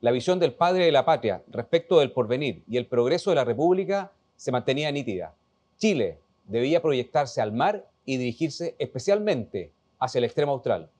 la 0.00 0.12
visión 0.12 0.38
del 0.38 0.54
padre 0.54 0.86
de 0.86 0.92
la 0.92 1.04
patria 1.04 1.42
respecto 1.48 1.98
del 1.98 2.12
porvenir 2.12 2.62
y 2.66 2.78
el 2.78 2.86
progreso 2.86 3.30
de 3.30 3.36
la 3.36 3.44
República 3.44 4.12
se 4.36 4.50
mantenía 4.50 4.90
nítida. 4.90 5.34
Chile 5.76 6.18
debía 6.44 6.80
proyectarse 6.80 7.40
al 7.40 7.52
mar 7.52 7.86
y 8.06 8.16
dirigirse 8.16 8.74
especialmente 8.78 9.72
hacia 9.98 10.18
el 10.18 10.24
extremo 10.24 10.52
austral. 10.52 10.90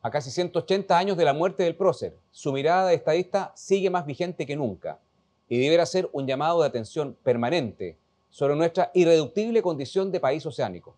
A 0.00 0.10
casi 0.10 0.30
180 0.30 0.96
años 0.96 1.16
de 1.16 1.24
la 1.24 1.32
muerte 1.32 1.64
del 1.64 1.76
prócer, 1.76 2.16
su 2.30 2.52
mirada 2.52 2.88
de 2.88 2.94
estadista 2.94 3.52
sigue 3.56 3.90
más 3.90 4.06
vigente 4.06 4.46
que 4.46 4.54
nunca 4.54 5.00
y 5.48 5.58
deberá 5.58 5.86
ser 5.86 6.08
un 6.12 6.26
llamado 6.26 6.60
de 6.60 6.68
atención 6.68 7.16
permanente 7.22 7.96
sobre 8.30 8.54
nuestra 8.54 8.90
irreductible 8.94 9.62
condición 9.62 10.12
de 10.12 10.20
país 10.20 10.46
oceánico. 10.46 10.96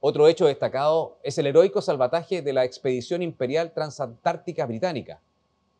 Otro 0.00 0.26
hecho 0.26 0.46
destacado 0.46 1.18
es 1.22 1.38
el 1.38 1.46
heroico 1.46 1.82
salvataje 1.82 2.42
de 2.42 2.52
la 2.52 2.64
expedición 2.64 3.22
imperial 3.22 3.72
transantártica 3.72 4.66
británica, 4.66 5.20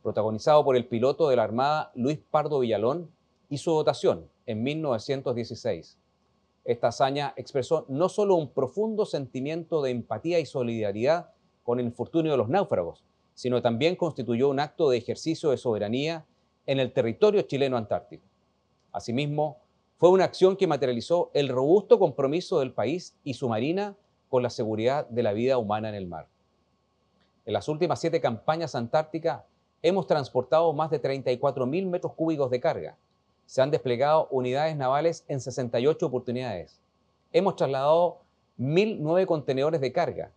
protagonizado 0.03 0.64
por 0.64 0.77
el 0.77 0.87
piloto 0.87 1.29
de 1.29 1.37
la 1.37 1.45
Armada 1.45 1.93
Luis 1.95 2.19
Pardo 2.30 2.61
Villalón 2.61 3.11
y 3.48 3.59
su 3.59 3.73
dotación 3.73 4.29
en 4.47 4.62
1916. 4.62 5.98
Esta 6.65 6.88
hazaña 6.88 7.34
expresó 7.37 7.87
no 7.88 8.09
solo 8.09 8.34
un 8.37 8.52
profundo 8.52 9.07
sentimiento 9.07 9.83
de 9.83 9.91
empatía 9.91 10.38
y 10.41 10.47
solidaridad 10.47 11.30
con 11.62 11.80
el 11.80 11.87
infortunio 11.87 12.33
de 12.33 12.38
los 12.38 12.48
náufragos, 12.48 13.05
sino 13.34 13.62
también 13.62 13.97
constituyó 13.97 14.48
un 14.48 14.60
acto 14.60 14.91
de 14.91 14.98
ejercicio 14.98 15.51
de 15.51 15.57
soberanía 15.57 16.27
en 16.66 16.79
el 16.79 16.93
territorio 16.93 17.43
chileno 17.43 17.77
antártico. 17.77 18.24
Asimismo, 18.93 19.59
fue 19.96 20.10
una 20.10 20.24
acción 20.24 20.57
que 20.57 20.66
materializó 20.66 21.30
el 21.35 21.48
robusto 21.48 21.98
compromiso 21.98 22.60
del 22.60 22.73
país 22.73 23.16
y 23.23 23.35
su 23.35 23.48
marina 23.48 23.96
con 24.29 24.43
la 24.43 24.51
seguridad 24.51 25.09
de 25.09 25.23
la 25.23 25.32
vida 25.32 25.59
humana 25.59 25.88
en 25.88 25.95
el 25.95 26.07
mar. 26.07 26.29
En 27.45 27.52
las 27.52 27.69
últimas 27.69 28.01
siete 28.01 28.21
campañas 28.21 28.74
antárticas 28.74 29.43
hemos 29.83 30.07
transportado 30.07 30.73
más 30.73 30.91
de 30.91 31.01
34.000 31.01 31.87
metros 31.87 32.15
cúbicos 32.15 32.51
de 32.51 32.61
carga, 32.61 32.97
se 33.51 33.61
han 33.61 33.73
desplegado 33.73 34.29
unidades 34.30 34.77
navales 34.77 35.24
en 35.27 35.41
68 35.41 36.07
oportunidades. 36.07 36.80
Hemos 37.32 37.57
trasladado 37.57 38.21
1.009 38.60 39.27
contenedores 39.27 39.80
de 39.80 39.93
carga. 39.93 40.30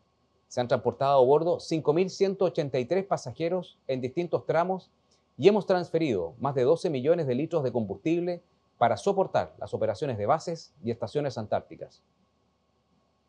Se 0.48 0.60
han 0.60 0.68
transportado 0.68 1.22
a 1.22 1.24
bordo 1.24 1.58
5.183 1.58 3.06
pasajeros 3.06 3.78
en 3.86 4.02
distintos 4.02 4.48
tramos 4.48 4.90
y 5.38 5.48
hemos 5.48 5.68
transferido 5.68 6.34
más 6.40 6.56
de 6.56 6.64
12 6.64 6.90
millones 6.90 7.28
de 7.28 7.36
litros 7.36 7.64
de 7.64 7.72
combustible 7.72 8.42
para 8.80 8.98
soportar 8.98 9.54
las 9.60 9.74
operaciones 9.76 10.18
de 10.18 10.26
bases 10.26 10.74
y 10.84 10.90
estaciones 10.90 11.38
antárticas. 11.38 12.02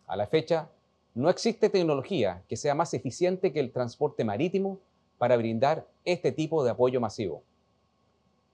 A 0.06 0.16
la 0.16 0.26
fecha, 0.26 0.70
no 1.14 1.28
existe 1.28 1.68
tecnología 1.68 2.42
que 2.48 2.56
sea 2.56 2.74
más 2.74 2.94
eficiente 2.94 3.52
que 3.52 3.60
el 3.60 3.70
transporte 3.70 4.24
marítimo 4.24 4.78
para 5.24 5.38
brindar 5.38 5.88
este 6.04 6.32
tipo 6.32 6.62
de 6.64 6.72
apoyo 6.72 7.00
masivo. 7.00 7.44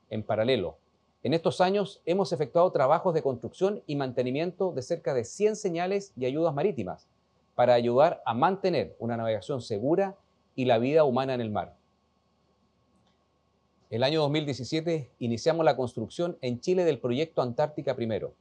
En 0.09 0.23
paralelo, 0.23 0.79
en 1.25 1.35
estos 1.35 1.61
años 1.61 2.01
hemos 2.07 2.33
efectuado 2.33 2.71
trabajos 2.71 3.12
de 3.12 3.25
construcción 3.25 3.83
y 3.89 3.97
mantenimiento 3.97 4.71
de 4.71 4.83
cerca 4.83 5.12
de 5.12 5.25
100 5.25 5.57
señales 5.57 6.12
y 6.17 6.27
ayudas 6.27 6.55
marítimas 6.55 7.09
para 7.57 7.75
ayudar 7.75 8.23
a 8.25 8.35
mantener 8.35 8.95
una 9.01 9.17
navegación 9.17 9.61
segura 9.61 10.17
y 10.55 10.67
la 10.67 10.79
vida 10.79 11.03
humana 11.03 11.35
en 11.35 11.41
el 11.41 11.51
mar. 11.51 11.75
El 13.91 14.05
año 14.05 14.21
2017 14.21 15.11
iniciamos 15.19 15.65
la 15.65 15.75
construcción 15.75 16.39
en 16.41 16.61
Chile 16.61 16.84
del 16.84 17.01
proyecto 17.01 17.43
Antártica 17.43 17.97
Primero, 17.97 18.33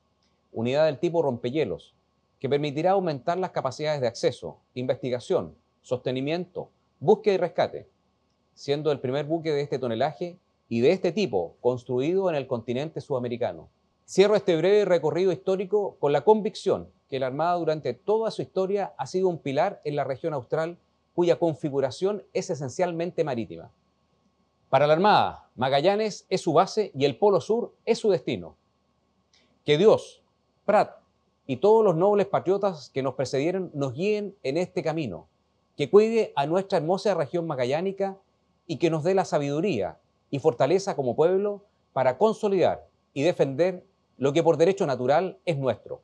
unidad 0.52 0.86
del 0.86 0.99
tipo 0.99 1.23
rompehielos, 1.23 1.95
que 2.39 2.47
permitirá 2.47 2.91
aumentar 2.91 3.39
las 3.39 3.49
capacidades 3.49 4.02
de 4.02 4.08
acceso, 4.08 4.59
investigación, 4.75 5.55
sostenimiento, 5.81 6.69
búsqueda 6.99 7.33
y 7.33 7.38
rescate, 7.38 7.88
siendo 8.59 8.91
el 8.91 8.99
primer 8.99 9.25
buque 9.25 9.53
de 9.53 9.61
este 9.61 9.79
tonelaje 9.79 10.38
y 10.67 10.81
de 10.81 10.91
este 10.91 11.13
tipo 11.13 11.55
construido 11.61 12.29
en 12.29 12.35
el 12.35 12.45
continente 12.45 12.99
sudamericano. 12.99 13.69
Cierro 14.05 14.35
este 14.35 14.57
breve 14.57 14.83
recorrido 14.83 15.31
histórico 15.31 15.95
con 15.97 16.11
la 16.11 16.25
convicción 16.25 16.89
que 17.09 17.20
la 17.20 17.27
Armada 17.27 17.55
durante 17.55 17.93
toda 17.93 18.31
su 18.31 18.42
historia 18.42 18.93
ha 18.97 19.08
sido 19.08 19.30
un 19.30 19.37
pilar 19.37 19.80
en 19.86 19.95
la 19.95 20.03
región 20.03 20.33
austral 20.33 20.77
cuya 21.15 21.39
configuración 21.39 22.21
es 22.33 22.49
esencialmente 22.49 23.23
marítima. 23.23 23.71
Para 24.67 24.87
la 24.87 24.93
Armada, 24.93 25.47
Magallanes 25.55 26.26
es 26.27 26.41
su 26.41 26.52
base 26.52 26.91
y 26.93 27.05
el 27.05 27.15
Polo 27.17 27.39
Sur 27.39 27.73
es 27.86 27.97
su 27.97 28.09
destino. 28.09 28.58
Que 29.64 29.77
Dios, 29.77 30.21
Prat 30.65 30.97
y 31.47 31.55
todos 31.55 31.86
los 31.86 31.95
nobles 31.95 32.27
patriotas 32.27 32.89
que 32.89 33.03
nos 33.03 33.14
precedieron 33.14 33.71
nos 33.73 33.93
guíen 33.93 34.36
en 34.43 34.58
este 34.58 34.83
camino, 34.83 35.30
que 35.77 35.89
cuide 35.89 36.33
a 36.36 36.45
nuestra 36.45 36.80
hermosa 36.80 37.14
región 37.14 37.47
magallánica 37.47 38.17
y 38.69 38.77
que 38.77 38.91
nos 38.91 39.03
dé 39.03 39.15
la 39.15 39.25
sabiduría 39.25 39.97
y 40.30 40.37
fortaleza 40.37 40.95
como 40.95 41.15
pueblo 41.15 41.65
para 41.91 42.19
consolidar 42.19 42.85
y 43.15 43.23
defender 43.23 43.83
lo 44.17 44.31
que 44.31 44.43
por 44.43 44.57
derecho 44.57 44.85
natural 44.85 45.39
es 45.45 45.57
nuestro, 45.57 46.03